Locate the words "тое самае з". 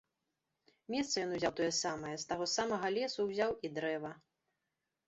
1.61-2.27